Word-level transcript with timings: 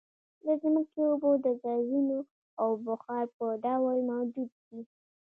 د 0.45 0.47
ځمکې 0.61 1.01
اوبه 1.09 1.29
د 1.45 1.47
ګازونو 1.63 2.19
او 2.61 2.69
بخار 2.85 3.25
په 3.37 3.45
ډول 3.63 3.97
موجود 4.11 4.49
دي 4.67 4.81